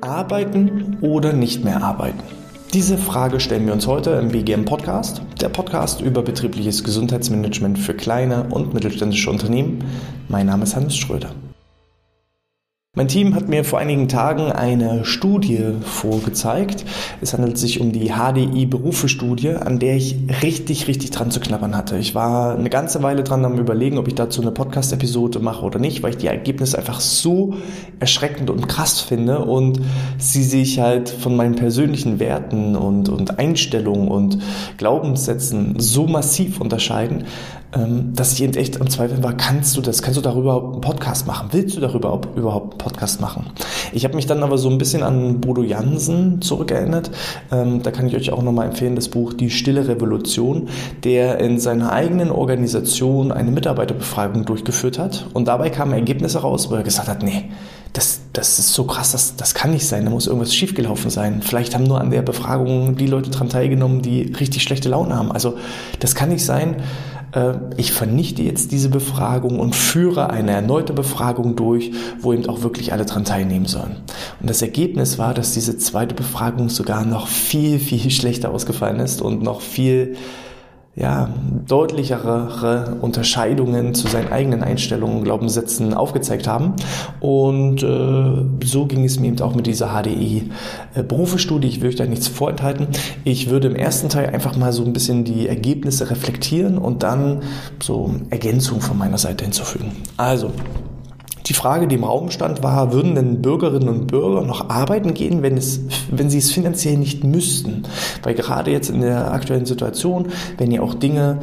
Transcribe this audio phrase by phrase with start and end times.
[0.00, 2.20] Arbeiten oder nicht mehr arbeiten?
[2.72, 7.94] Diese Frage stellen wir uns heute im BGM Podcast, der Podcast über betriebliches Gesundheitsmanagement für
[7.94, 9.84] kleine und mittelständische Unternehmen.
[10.28, 11.34] Mein Name ist Hannes Schröder.
[13.00, 16.84] Mein Team hat mir vor einigen Tagen eine Studie vorgezeigt.
[17.22, 21.74] Es handelt sich um die HDI Berufe-Studie, an der ich richtig, richtig dran zu knabbern
[21.74, 21.96] hatte.
[21.96, 25.78] Ich war eine ganze Weile dran am überlegen, ob ich dazu eine Podcast-Episode mache oder
[25.78, 27.54] nicht, weil ich die Ergebnisse einfach so
[28.00, 29.80] erschreckend und krass finde und
[30.18, 34.36] sie sich halt von meinen persönlichen Werten und, und Einstellungen und
[34.76, 37.24] Glaubenssätzen so massiv unterscheiden,
[37.72, 41.28] dass ich eben echt am Zweifeln war, kannst du das, kannst du darüber einen Podcast
[41.28, 41.50] machen?
[41.52, 43.46] Willst du darüber überhaupt einen Podcast machen?
[43.92, 47.12] Ich habe mich dann aber so ein bisschen an Bodo Jansen zurückerinnert.
[47.52, 50.68] Ähm, da kann ich euch auch nochmal empfehlen, das Buch Die Stille Revolution,
[51.04, 55.26] der in seiner eigenen Organisation eine Mitarbeiterbefragung durchgeführt hat.
[55.32, 57.50] Und dabei kamen Ergebnisse raus, wo er gesagt hat, nee,
[57.92, 61.42] das, das ist so krass, das, das kann nicht sein, da muss irgendwas schiefgelaufen sein.
[61.42, 65.32] Vielleicht haben nur an der Befragung die Leute dran teilgenommen, die richtig schlechte Laune haben.
[65.32, 65.56] Also
[65.98, 66.76] das kann nicht sein.
[67.32, 72.62] Äh, ich vernichte jetzt diese Befragung und führe eine erneute Befragung durch, wo eben auch
[72.62, 73.96] wirklich alle dran teilnehmen sollen.
[74.40, 79.22] Und das Ergebnis war, dass diese zweite Befragung sogar noch viel, viel schlechter ausgefallen ist
[79.22, 80.16] und noch viel
[80.96, 81.28] ja,
[81.66, 86.74] deutlichere Unterscheidungen zu seinen eigenen Einstellungen Glaubenssätzen aufgezeigt haben.
[87.20, 91.68] Und äh, so ging es mir eben auch mit dieser HDI-Berufestudie.
[91.68, 92.88] Äh, ich will euch da nichts vorenthalten.
[93.24, 97.42] Ich würde im ersten Teil einfach mal so ein bisschen die Ergebnisse reflektieren und dann
[97.80, 99.92] so Ergänzungen von meiner Seite hinzufügen.
[100.16, 100.50] Also,
[101.50, 105.42] die Frage, die im Raum stand, war, würden denn Bürgerinnen und Bürger noch arbeiten gehen,
[105.42, 107.82] wenn, es, wenn sie es finanziell nicht müssten?
[108.22, 111.40] Weil gerade jetzt in der aktuellen Situation, wenn ihr auch Dinge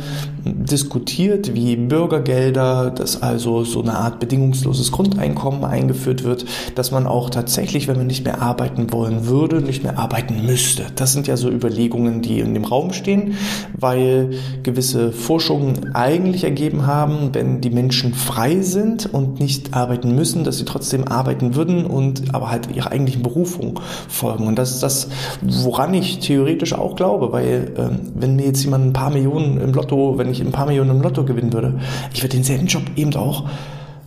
[0.56, 6.46] diskutiert wie Bürgergelder, dass also so eine Art bedingungsloses Grundeinkommen eingeführt wird,
[6.76, 10.86] dass man auch tatsächlich, wenn man nicht mehr arbeiten wollen würde, nicht mehr arbeiten müsste.
[10.96, 13.36] Das sind ja so Überlegungen, die in dem Raum stehen,
[13.78, 14.32] weil
[14.64, 20.58] gewisse Forschungen eigentlich ergeben haben, wenn die Menschen frei sind und nicht arbeiten, müssen, dass
[20.58, 24.48] sie trotzdem arbeiten würden und aber halt ihrer eigentlichen Berufung folgen.
[24.48, 25.10] Und das ist das,
[25.42, 29.74] woran ich theoretisch auch glaube, weil ähm, wenn mir jetzt jemand ein paar Millionen im
[29.74, 31.80] Lotto, wenn ich ein paar Millionen im Lotto gewinnen würde,
[32.14, 33.46] ich würde denselben Job eben auch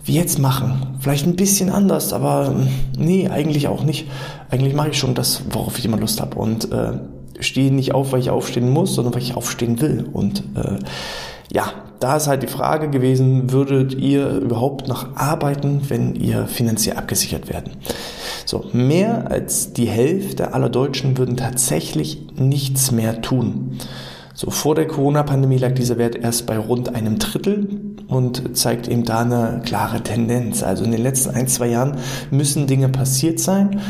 [0.03, 0.97] wie jetzt machen.
[0.99, 4.07] Vielleicht ein bisschen anders, aber ähm, nee, eigentlich auch nicht.
[4.49, 6.93] Eigentlich mache ich schon das, worauf ich immer Lust habe und äh,
[7.39, 10.07] stehe nicht auf, weil ich aufstehen muss, sondern weil ich aufstehen will.
[10.11, 10.79] Und äh,
[11.53, 16.97] ja, da ist halt die Frage gewesen, würdet ihr überhaupt noch arbeiten, wenn ihr finanziell
[16.97, 17.73] abgesichert werden?
[18.45, 23.77] So, mehr als die Hälfte aller Deutschen würden tatsächlich nichts mehr tun.
[24.41, 29.05] So, vor der Corona-Pandemie lag dieser Wert erst bei rund einem Drittel und zeigt eben
[29.05, 30.63] da eine klare Tendenz.
[30.63, 31.97] Also in den letzten ein, zwei Jahren
[32.31, 33.81] müssen Dinge passiert sein,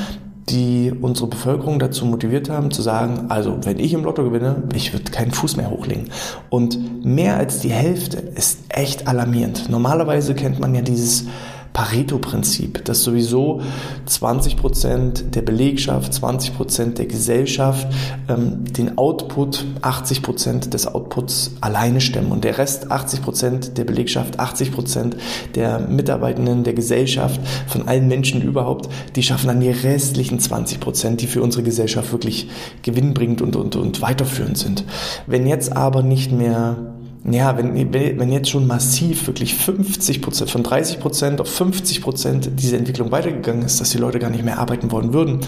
[0.49, 4.91] die unsere Bevölkerung dazu motiviert haben, zu sagen, also wenn ich im Lotto gewinne, ich
[4.91, 6.09] würde keinen Fuß mehr hochlegen.
[6.49, 9.69] Und mehr als die Hälfte ist echt alarmierend.
[9.69, 11.27] Normalerweise kennt man ja dieses
[11.73, 13.61] Pareto-Prinzip, dass sowieso
[14.05, 17.87] 20 Prozent der Belegschaft, 20 Prozent der Gesellschaft
[18.27, 23.85] ähm, den Output, 80 Prozent des Outputs alleine stemmen und der Rest, 80 Prozent der
[23.85, 25.17] Belegschaft, 80 Prozent
[25.55, 31.21] der Mitarbeitenden der Gesellschaft, von allen Menschen überhaupt, die schaffen dann die restlichen 20 Prozent,
[31.21, 32.49] die für unsere Gesellschaft wirklich
[32.81, 34.83] gewinnbringend und, und, und weiterführend sind.
[35.27, 36.77] Wenn jetzt aber nicht mehr
[37.23, 42.49] ja, wenn, wenn jetzt schon massiv wirklich 50 Prozent, von 30 Prozent auf 50 Prozent
[42.57, 45.41] diese Entwicklung weitergegangen ist, dass die Leute gar nicht mehr arbeiten wollen würden,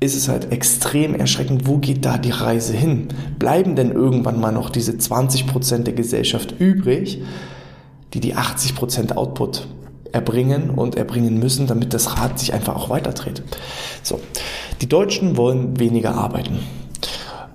[0.00, 3.08] ist es halt extrem erschreckend, wo geht da die Reise hin?
[3.38, 7.22] Bleiben denn irgendwann mal noch diese 20 Prozent der Gesellschaft übrig,
[8.14, 9.66] die die 80 Prozent Output
[10.12, 13.42] erbringen und erbringen müssen, damit das Rad sich einfach auch weiterdreht?
[14.02, 14.20] So.
[14.80, 16.60] Die Deutschen wollen weniger arbeiten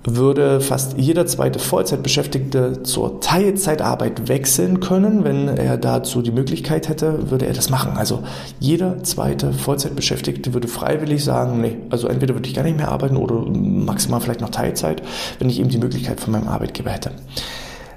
[0.06, 5.24] würde fast jeder zweite Vollzeitbeschäftigte zur Teilzeitarbeit wechseln können.
[5.24, 7.96] Wenn er dazu die Möglichkeit hätte, würde er das machen.
[7.96, 8.22] Also
[8.60, 13.16] jeder zweite Vollzeitbeschäftigte würde freiwillig sagen, nee, also entweder würde ich gar nicht mehr arbeiten
[13.16, 15.02] oder maximal vielleicht noch Teilzeit,
[15.38, 17.10] wenn ich eben die Möglichkeit von meinem Arbeitgeber hätte.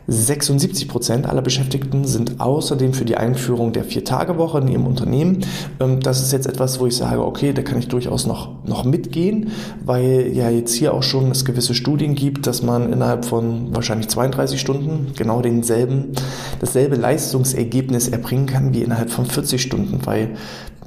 [0.09, 5.45] 76 Prozent aller Beschäftigten sind außerdem für die Einführung der Vier-Tage-Woche in ihrem Unternehmen.
[5.79, 8.83] Ähm, das ist jetzt etwas, wo ich sage, okay, da kann ich durchaus noch, noch
[8.83, 9.51] mitgehen,
[9.85, 14.09] weil ja jetzt hier auch schon es gewisse Studien gibt, dass man innerhalb von wahrscheinlich
[14.09, 16.13] 32 Stunden genau denselben,
[16.59, 20.35] dasselbe Leistungsergebnis erbringen kann wie innerhalb von 40 Stunden, weil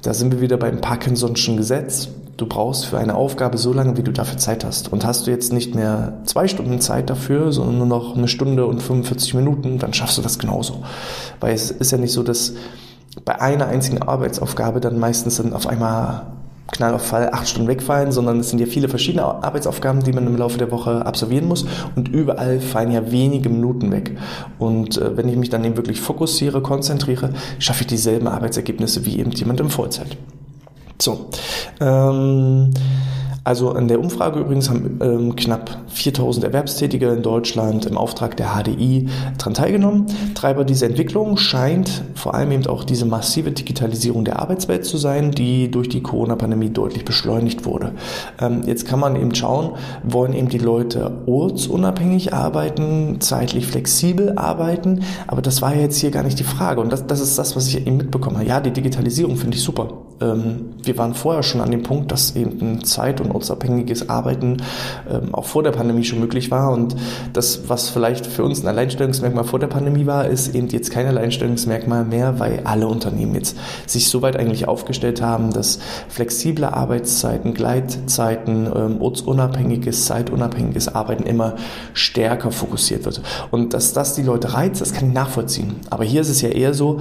[0.02, 2.08] da sind wir wieder beim Parkinson'schen Gesetz.
[2.36, 4.92] Du brauchst für eine Aufgabe so lange, wie du dafür Zeit hast.
[4.92, 8.66] Und hast du jetzt nicht mehr zwei Stunden Zeit dafür, sondern nur noch eine Stunde
[8.66, 10.82] und 45 Minuten, dann schaffst du das genauso.
[11.40, 12.54] Weil es ist ja nicht so, dass
[13.24, 16.26] bei einer einzigen Arbeitsaufgabe dann meistens dann auf einmal
[16.72, 20.26] Knall auf Fall acht Stunden wegfallen, sondern es sind ja viele verschiedene Arbeitsaufgaben, die man
[20.26, 24.16] im Laufe der Woche absolvieren muss und überall fallen ja wenige Minuten weg.
[24.58, 29.18] Und äh, wenn ich mich dann eben wirklich fokussiere, konzentriere, schaffe ich dieselben Arbeitsergebnisse wie
[29.18, 30.16] eben jemand im Vollzeit.
[31.02, 31.30] So.
[31.80, 32.70] Ähm,
[33.44, 38.50] also an der Umfrage übrigens haben ähm, knapp 4000 Erwerbstätige in Deutschland im Auftrag der
[38.54, 40.06] HDI daran teilgenommen.
[40.36, 45.32] Treiber dieser Entwicklung scheint vor allem eben auch diese massive Digitalisierung der Arbeitswelt zu sein,
[45.32, 47.94] die durch die Corona-Pandemie deutlich beschleunigt wurde.
[48.40, 49.72] Ähm, jetzt kann man eben schauen,
[50.04, 56.12] wollen eben die Leute ortsunabhängig arbeiten, zeitlich flexibel arbeiten, aber das war ja jetzt hier
[56.12, 58.46] gar nicht die Frage und das, das ist das, was ich eben mitbekommen habe.
[58.46, 59.88] Ja, die Digitalisierung finde ich super.
[60.22, 64.58] Ähm, wir waren vorher schon an dem Punkt, dass eben ein Zeit- und ortsabhängiges Arbeiten
[65.10, 66.72] ähm, auch vor der Pandemie schon möglich war.
[66.72, 66.96] Und
[67.32, 71.06] das, was vielleicht für uns ein Alleinstellungsmerkmal vor der Pandemie war, ist eben jetzt kein
[71.06, 75.78] Alleinstellungsmerkmal mehr, weil alle Unternehmen jetzt sich so weit eigentlich aufgestellt haben, dass
[76.08, 81.56] flexible Arbeitszeiten, Gleitzeiten, ähm, ortsunabhängiges, zeitunabhängiges Arbeiten immer
[81.94, 83.22] stärker fokussiert wird.
[83.50, 85.76] Und dass das die Leute reizt, das kann ich nachvollziehen.
[85.90, 87.00] Aber hier ist es ja eher so,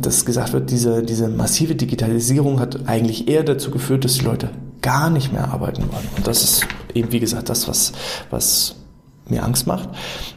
[0.00, 4.50] dass gesagt wird, diese, diese massive Digitalisierung hat eigentlich eher dazu geführt, dass die Leute
[4.82, 6.08] gar nicht mehr arbeiten wollen.
[6.16, 7.92] Und das ist eben, wie gesagt, das, was,
[8.30, 8.76] was
[9.30, 9.88] mir Angst macht.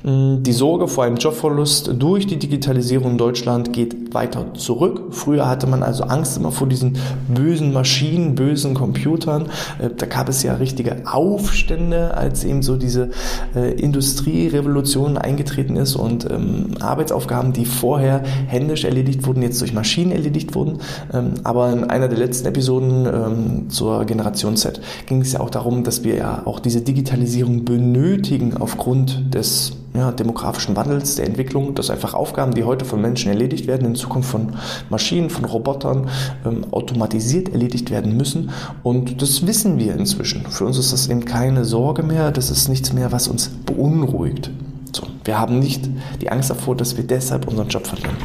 [0.04, 5.01] Mm, die Sorge vor einem Jobverlust durch die Digitalisierung in Deutschland geht weiter zurück.
[5.12, 6.98] Früher hatte man also Angst immer vor diesen
[7.28, 9.48] bösen Maschinen, bösen Computern.
[9.80, 13.10] Äh, da gab es ja richtige Aufstände, als eben so diese
[13.56, 20.12] äh, Industrierevolution eingetreten ist und ähm, Arbeitsaufgaben, die vorher händisch erledigt wurden, jetzt durch Maschinen
[20.12, 20.80] erledigt wurden.
[21.13, 25.50] Ähm, aber in einer der letzten Episoden ähm, zur Generation Z ging es ja auch
[25.50, 31.25] darum, dass wir ja auch diese Digitalisierung benötigen aufgrund aufgrund des ja, demografischen Wandels, der
[31.25, 34.56] Entwicklung, dass einfach Aufgaben, die heute von Menschen erledigt werden, in Zukunft von
[34.89, 36.09] Maschinen, von Robotern
[36.45, 38.50] ähm, automatisiert erledigt werden müssen.
[38.83, 40.45] Und das wissen wir inzwischen.
[40.47, 44.51] Für uns ist das eben keine Sorge mehr, das ist nichts mehr, was uns beunruhigt.
[44.91, 45.89] So, wir haben nicht
[46.21, 48.18] die Angst davor, dass wir deshalb unseren Job verlieren.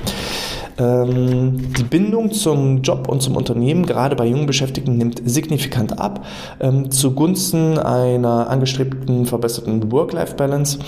[0.78, 6.24] Ähm, die Bindung zum Job und zum Unternehmen, gerade bei jungen Beschäftigten, nimmt signifikant ab,
[6.60, 10.78] ähm, zugunsten einer angestrebten verbesserten Work-Life-Balance.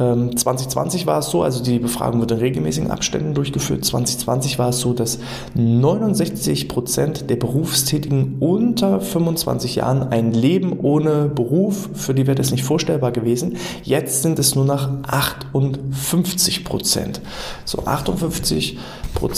[0.00, 3.84] Ähm, 2020 war es so, also die Befragung wird in regelmäßigen Abständen durchgeführt.
[3.84, 5.20] 2020 war es so, dass
[5.54, 12.50] 69 Prozent der Berufstätigen unter 25 Jahren ein Leben ohne Beruf, für die wäre das
[12.50, 13.56] nicht vorstellbar gewesen.
[13.84, 17.20] Jetzt sind es nur noch 58 Prozent.
[17.64, 18.78] So 58
[19.14, 19.35] Prozent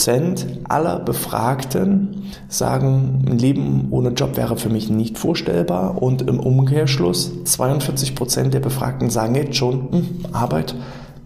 [0.69, 6.03] aller Befragten sagen, ein Leben ohne Job wäre für mich nicht vorstellbar.
[6.03, 10.75] Und im Umkehrschluss 42 Prozent der Befragten sagen jetzt schon, hm, Arbeit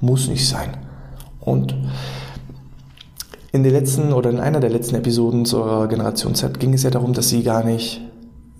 [0.01, 0.77] muss nicht sein.
[1.41, 1.75] Und
[3.53, 6.91] in der letzten oder in einer der letzten Episoden zur Generation Z ging es ja
[6.91, 8.01] darum, dass sie gar nicht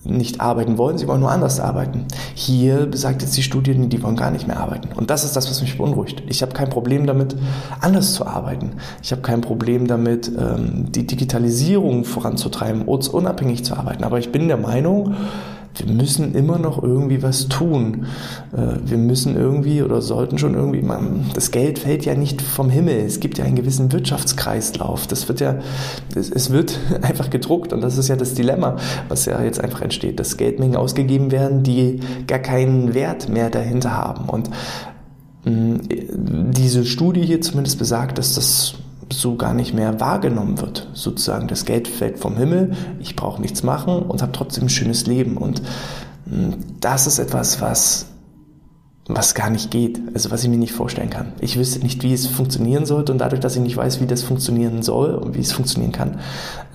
[0.05, 2.07] nicht arbeiten wollen, sie wollen nur anders arbeiten.
[2.35, 4.89] Hier besagt jetzt die Studie, die wollen gar nicht mehr arbeiten.
[4.97, 6.23] Und das ist das, was mich beunruhigt.
[6.27, 7.37] Ich habe kein Problem damit,
[7.81, 8.73] anders zu arbeiten.
[9.03, 14.05] Ich habe kein Problem damit, ähm, die Digitalisierung voranzutreiben, unabhängig zu arbeiten.
[14.05, 15.15] Aber ich bin der Meinung,
[15.75, 18.07] wir müssen immer noch irgendwie was tun.
[18.53, 20.85] Äh, wir müssen irgendwie oder sollten schon irgendwie,
[21.35, 23.05] das Geld fällt ja nicht vom Himmel.
[23.07, 25.07] Es gibt ja einen gewissen Wirtschaftskreislauf.
[25.07, 25.57] Das wird ja,
[26.15, 28.77] es wird einfach gedruckt und das ist ja das Dilemma,
[29.09, 33.97] was ja jetzt einfach entsteht, dass Geldmengen ausgegeben werden, die gar keinen Wert mehr dahinter
[33.97, 34.29] haben.
[34.29, 34.51] Und
[35.45, 38.75] diese Studie hier zumindest besagt, dass das
[39.13, 40.89] so gar nicht mehr wahrgenommen wird.
[40.93, 45.07] Sozusagen das Geld fällt vom Himmel, ich brauche nichts machen und habe trotzdem ein schönes
[45.07, 45.37] Leben.
[45.37, 45.63] Und
[46.29, 48.07] hm, das ist etwas, was,
[49.07, 51.33] was gar nicht geht, also was ich mir nicht vorstellen kann.
[51.41, 54.23] Ich wüsste nicht, wie es funktionieren sollte und dadurch, dass ich nicht weiß, wie das
[54.23, 56.21] funktionieren soll und wie es funktionieren kann,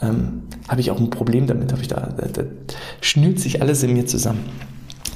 [0.01, 1.71] ähm, habe ich auch ein Problem damit.
[1.71, 2.43] Habe ich da, da, da
[3.01, 4.45] schnürt sich alles in mir zusammen.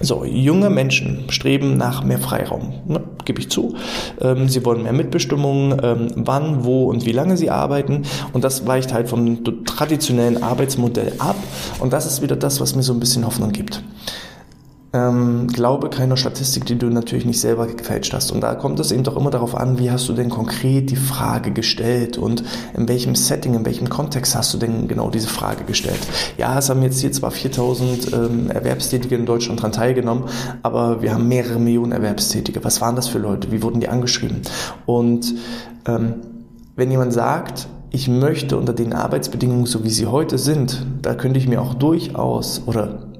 [0.01, 3.75] So, junge Menschen streben nach mehr Freiraum, ne, gebe ich zu.
[4.19, 8.03] Ähm, sie wollen mehr Mitbestimmung, ähm, wann, wo und wie lange sie arbeiten.
[8.33, 11.35] Und das weicht halt vom traditionellen Arbeitsmodell ab.
[11.79, 13.83] Und das ist wieder das, was mir so ein bisschen Hoffnung gibt.
[14.93, 18.31] Ähm, glaube keiner Statistik, die du natürlich nicht selber gefälscht hast.
[18.31, 20.97] Und da kommt es eben doch immer darauf an, wie hast du denn konkret die
[20.97, 22.43] Frage gestellt und
[22.75, 25.99] in welchem Setting, in welchem Kontext hast du denn genau diese Frage gestellt.
[26.37, 30.25] Ja, es haben jetzt hier zwar 4000 ähm, Erwerbstätige in Deutschland daran teilgenommen,
[30.61, 32.61] aber wir haben mehrere Millionen Erwerbstätige.
[32.65, 33.49] Was waren das für Leute?
[33.53, 34.41] Wie wurden die angeschrieben?
[34.85, 35.35] Und
[35.85, 36.15] ähm,
[36.75, 41.39] wenn jemand sagt, ich möchte unter den Arbeitsbedingungen, so wie sie heute sind, da könnte
[41.39, 43.10] ich mir auch durchaus oder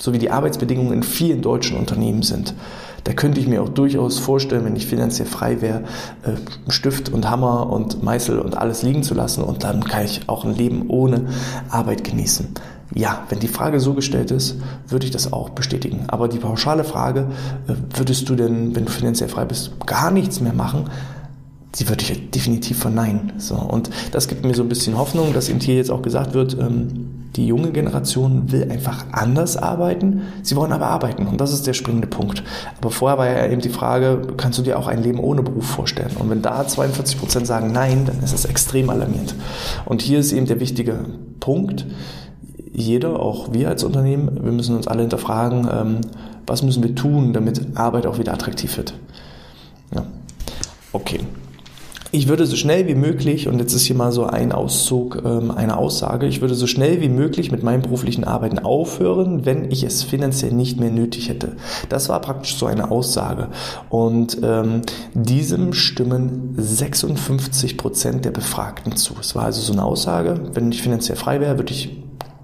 [0.00, 2.54] so wie die Arbeitsbedingungen in vielen deutschen Unternehmen sind,
[3.08, 5.84] Da könnte ich mir auch durchaus vorstellen, wenn ich finanziell frei wäre,
[6.24, 10.28] äh, Stift und Hammer und Meißel und alles liegen zu lassen und dann kann ich
[10.28, 11.26] auch ein Leben ohne
[11.70, 12.48] Arbeit genießen.
[12.94, 14.56] Ja, wenn die Frage so gestellt ist,
[14.88, 16.04] würde ich das auch bestätigen.
[16.08, 17.28] Aber die pauschale Frage,
[17.66, 20.84] äh, würdest du denn, wenn du finanziell frei bist, gar nichts mehr machen?
[21.76, 23.32] Die würde ich definitiv verneinen.
[23.38, 26.34] So, und das gibt mir so ein bisschen Hoffnung, dass eben hier jetzt auch gesagt
[26.34, 30.22] wird, ähm, die junge Generation will einfach anders arbeiten.
[30.42, 32.42] Sie wollen aber arbeiten und das ist der springende Punkt.
[32.80, 35.66] Aber vorher war ja eben die Frage, kannst du dir auch ein Leben ohne Beruf
[35.66, 36.16] vorstellen?
[36.18, 39.34] Und wenn da 42 Prozent sagen nein, dann ist es extrem alarmierend.
[39.84, 40.98] Und hier ist eben der wichtige
[41.40, 41.86] Punkt
[42.78, 46.00] jeder, auch wir als Unternehmen, wir müssen uns alle hinterfragen, ähm,
[46.46, 48.94] was müssen wir tun, damit Arbeit auch wieder attraktiv wird.
[49.94, 50.04] Ja.
[50.92, 51.20] Okay.
[52.10, 55.50] Ich würde so schnell wie möglich, und jetzt ist hier mal so ein Auszug ähm,
[55.50, 59.82] einer Aussage, ich würde so schnell wie möglich mit meinem beruflichen Arbeiten aufhören, wenn ich
[59.82, 61.56] es finanziell nicht mehr nötig hätte.
[61.90, 63.48] Das war praktisch so eine Aussage.
[63.90, 64.80] Und ähm,
[65.12, 69.14] diesem stimmen 56 Prozent der Befragten zu.
[69.20, 71.98] Es war also so eine Aussage, wenn ich finanziell frei wäre, würde ich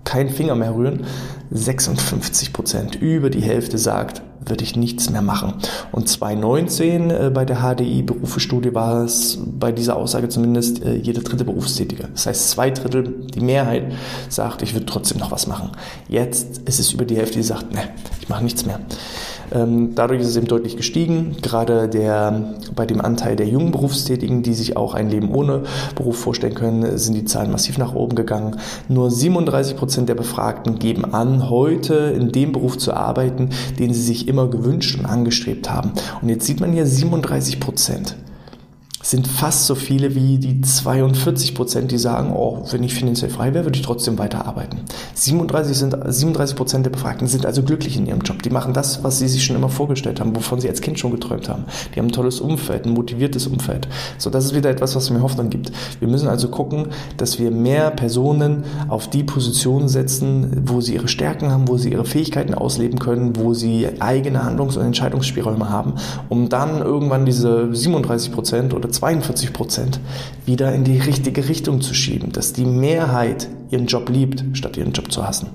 [0.04, 1.06] keinen Finger mehr rühren.
[1.50, 5.54] 56 Prozent, über die Hälfte sagt, würde ich nichts mehr machen.
[5.92, 11.20] Und 2019 äh, bei der HDI Berufestudie war es bei dieser Aussage zumindest äh, jede
[11.20, 12.08] dritte Berufstätige.
[12.12, 13.92] Das heißt, zwei Drittel, die Mehrheit
[14.28, 15.72] sagt, ich würde trotzdem noch was machen.
[16.08, 17.88] Jetzt ist es über die Hälfte, die sagt, ne,
[18.20, 18.80] ich mache nichts mehr.
[19.52, 24.42] Ähm, dadurch ist es eben deutlich gestiegen, gerade der, bei dem Anteil der jungen Berufstätigen,
[24.42, 25.62] die sich auch ein Leben ohne
[25.94, 28.56] Beruf vorstellen können, sind die Zahlen massiv nach oben gegangen.
[28.88, 34.02] Nur 37 Prozent der Befragten geben an, heute in dem Beruf zu arbeiten, den sie
[34.02, 35.92] sich immer gewünscht und angestrebt haben.
[36.22, 38.16] Und jetzt sieht man hier 37 Prozent
[39.04, 43.52] sind fast so viele wie die 42 Prozent, die sagen, oh, wenn ich finanziell frei
[43.52, 44.80] wäre, würde ich trotzdem weiterarbeiten.
[45.12, 48.42] 37 sind, 37 Prozent der Befragten sind also glücklich in ihrem Job.
[48.42, 51.10] Die machen das, was sie sich schon immer vorgestellt haben, wovon sie als Kind schon
[51.10, 51.64] geträumt haben.
[51.94, 53.88] Die haben ein tolles Umfeld, ein motiviertes Umfeld.
[54.16, 55.70] So, das ist wieder etwas, was mir Hoffnung gibt.
[56.00, 56.86] Wir müssen also gucken,
[57.18, 61.92] dass wir mehr Personen auf die Position setzen, wo sie ihre Stärken haben, wo sie
[61.92, 65.94] ihre Fähigkeiten ausleben können, wo sie eigene Handlungs- und Entscheidungsspielräume haben,
[66.30, 70.00] um dann irgendwann diese 37 Prozent oder 42 Prozent
[70.46, 74.92] wieder in die richtige Richtung zu schieben, dass die Mehrheit ihren Job liebt, statt ihren
[74.92, 75.48] Job zu hassen.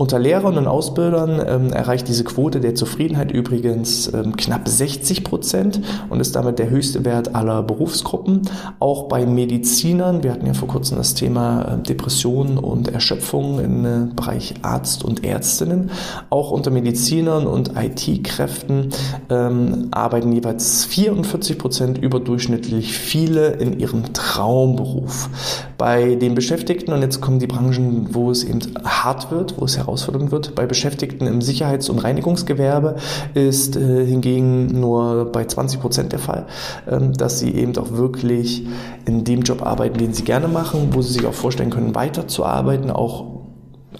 [0.00, 5.82] Unter Lehrern und Ausbildern ähm, erreicht diese Quote der Zufriedenheit übrigens ähm, knapp 60 Prozent
[6.08, 8.40] und ist damit der höchste Wert aller Berufsgruppen.
[8.78, 13.84] Auch bei Medizinern, wir hatten ja vor kurzem das Thema äh, Depressionen und Erschöpfung im
[13.84, 15.90] äh, Bereich Arzt und Ärztinnen.
[16.30, 18.94] Auch unter Medizinern und IT-Kräften
[19.28, 25.28] ähm, arbeiten jeweils 44 Prozent überdurchschnittlich viele in ihrem Traumberuf.
[25.76, 29.76] Bei den Beschäftigten, und jetzt kommen die Branchen, wo es eben hart wird, wo es
[29.76, 30.54] heraus herausfordernd wird.
[30.54, 32.96] Bei Beschäftigten im Sicherheits- und Reinigungsgewerbe
[33.34, 36.46] ist äh, hingegen nur bei 20 Prozent der Fall,
[36.88, 38.66] ähm, dass sie eben auch wirklich
[39.06, 42.90] in dem Job arbeiten, den sie gerne machen, wo sie sich auch vorstellen können, weiterzuarbeiten,
[42.90, 43.40] auch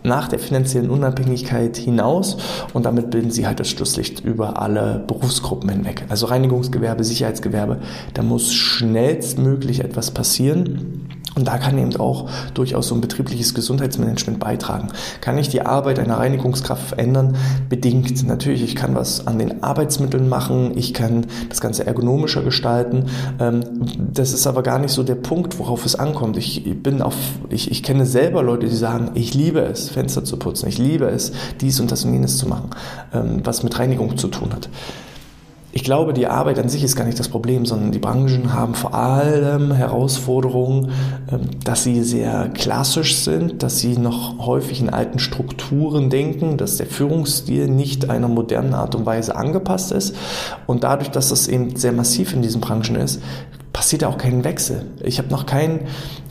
[0.02, 2.38] nach der finanziellen Unabhängigkeit hinaus
[2.72, 6.04] und damit bilden sie halt das Schlusslicht über alle Berufsgruppen hinweg.
[6.08, 7.80] Also Reinigungsgewerbe, Sicherheitsgewerbe,
[8.14, 11.08] da muss schnellstmöglich etwas passieren.
[11.36, 14.88] Und da kann eben auch durchaus so ein betriebliches Gesundheitsmanagement beitragen.
[15.20, 17.36] Kann ich die Arbeit einer Reinigungskraft verändern?
[17.68, 18.26] Bedingt.
[18.26, 23.06] Natürlich, ich kann was an den Arbeitsmitteln machen, ich kann das Ganze ergonomischer gestalten.
[23.38, 23.62] Ähm,
[24.12, 26.36] das ist aber gar nicht so der Punkt, worauf es ankommt.
[26.36, 27.14] Ich bin auf,
[27.48, 31.06] ich, ich kenne selber Leute, die sagen, ich liebe es, Fenster zu putzen, ich liebe
[31.06, 32.70] es, dies und das und jenes zu machen,
[33.12, 34.68] ähm, was mit Reinigung zu tun hat.
[35.72, 38.74] Ich glaube, die Arbeit an sich ist gar nicht das Problem, sondern die Branchen haben
[38.74, 40.90] vor allem Herausforderungen,
[41.30, 46.76] ähm, dass sie sehr klassisch sind, dass sie noch häufig in alten Strukturen denken, dass
[46.76, 50.16] der Führungsstil nicht einer modernen Art und Weise angepasst ist.
[50.66, 53.20] Und dadurch, dass das eben sehr massiv in diesen Branchen ist,
[53.72, 54.86] passiert auch kein Wechsel.
[55.02, 55.80] Ich habe noch kein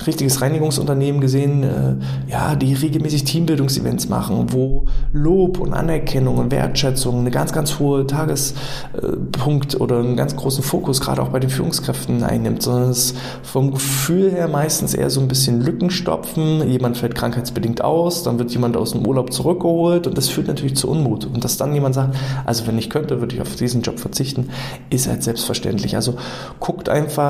[0.05, 7.19] richtiges Reinigungsunternehmen gesehen, äh, ja, die regelmäßig Teambildungsevents machen, wo Lob und Anerkennung und Wertschätzung
[7.19, 12.23] eine ganz, ganz hohe Tagespunkt oder einen ganz großen Fokus gerade auch bei den Führungskräften
[12.23, 16.67] einnimmt, sondern es vom Gefühl her meistens eher so ein bisschen Lücken stopfen.
[16.69, 20.75] Jemand fällt krankheitsbedingt aus, dann wird jemand aus dem Urlaub zurückgeholt und das führt natürlich
[20.75, 21.25] zu Unmut.
[21.25, 24.49] Und dass dann jemand sagt, also wenn ich könnte, würde ich auf diesen Job verzichten,
[24.89, 25.95] ist halt selbstverständlich.
[25.95, 26.15] Also
[26.59, 27.28] guckt einfach,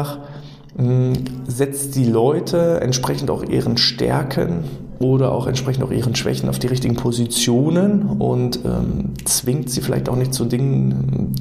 [0.78, 1.14] hm,
[1.48, 4.64] setzt die Leute entsprechend auch ihren Stärken
[5.00, 10.10] oder auch entsprechend auch ihren Schwächen auf die richtigen Positionen und ähm, zwingt sie vielleicht
[10.10, 11.34] auch nicht zu Dingen,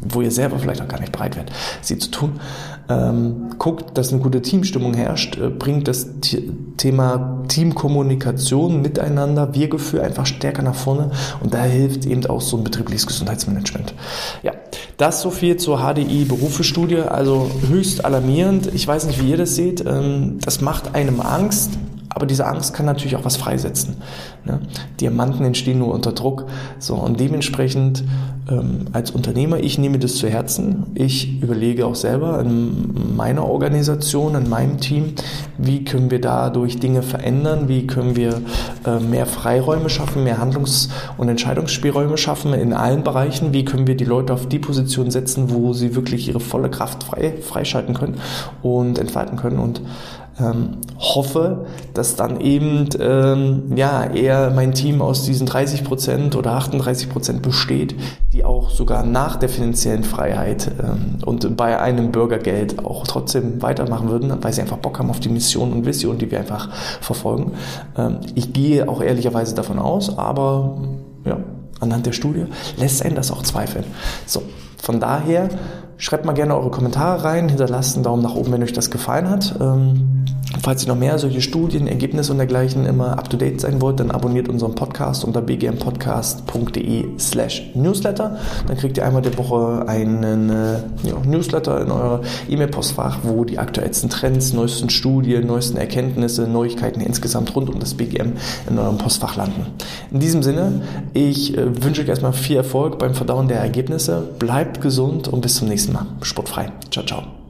[0.00, 2.32] wo ihr selber vielleicht auch gar nicht bereit werdet, sie zu tun.
[2.88, 6.08] Ähm, guckt, dass eine gute Teamstimmung herrscht, äh, bringt das
[6.76, 12.64] Thema Teamkommunikation miteinander, Wir-Gefühl einfach stärker nach vorne und da hilft eben auch so ein
[12.64, 13.94] betriebliches Gesundheitsmanagement.
[14.42, 14.52] Ja,
[14.98, 18.72] das so viel zur HDI-Berufestudie, also höchst alarmierend.
[18.72, 19.84] Ich weiß nicht, wie ihr das seht.
[19.84, 21.70] Ähm, das macht einem Angst,
[22.16, 23.98] aber diese Angst kann natürlich auch was freisetzen.
[24.46, 24.60] Ne?
[25.02, 26.46] Diamanten entstehen nur unter Druck.
[26.78, 28.04] So, und dementsprechend
[28.48, 30.86] ähm, als Unternehmer, ich nehme das zu Herzen.
[30.94, 35.12] Ich überlege auch selber in meiner Organisation, in meinem Team,
[35.58, 38.40] wie können wir dadurch Dinge verändern, wie können wir
[38.86, 43.94] äh, mehr Freiräume schaffen, mehr Handlungs- und Entscheidungsspielräume schaffen in allen Bereichen, wie können wir
[43.94, 48.14] die Leute auf die Position setzen, wo sie wirklich ihre volle Kraft frei, freischalten können
[48.62, 49.58] und entfalten können.
[49.58, 49.82] Und
[50.38, 56.52] ähm, hoffe, dass dann eben ähm, ja eher mein Team aus diesen 30 Prozent oder
[56.52, 57.94] 38 Prozent besteht,
[58.32, 64.08] die auch sogar nach der finanziellen Freiheit ähm, und bei einem Bürgergeld auch trotzdem weitermachen
[64.08, 67.52] würden, weil sie einfach Bock haben auf die Mission und Vision, die wir einfach verfolgen.
[67.96, 70.78] Ähm, ich gehe auch ehrlicherweise davon aus, aber
[71.24, 71.38] ja,
[71.80, 72.44] anhand der Studie
[72.76, 73.84] lässt einen das auch zweifeln.
[74.26, 74.42] So,
[74.78, 75.48] von daher
[75.98, 79.30] Schreibt mal gerne eure Kommentare rein, hinterlasst einen Daumen nach oben, wenn euch das gefallen
[79.30, 79.54] hat.
[79.60, 80.15] Ähm,
[80.62, 84.00] falls ihr noch mehr solche Studien, Ergebnisse und dergleichen immer up to date sein wollt,
[84.00, 88.38] dann abonniert unseren Podcast unter bgmpodcast.de slash newsletter.
[88.66, 93.58] Dann kriegt ihr einmal die Woche einen äh, ja, Newsletter in euer E-Mail-Postfach, wo die
[93.58, 98.32] aktuellsten Trends, neuesten Studien, neuesten Erkenntnisse, Neuigkeiten insgesamt rund um das BGM
[98.68, 99.66] in eurem Postfach landen.
[100.10, 104.28] In diesem Sinne, ich äh, wünsche euch erstmal viel Erfolg beim Verdauen der Ergebnisse.
[104.38, 106.06] Bleibt gesund und bis zum nächsten Mal.
[106.22, 106.72] Sportfrei.
[106.90, 107.45] Ciao, ciao.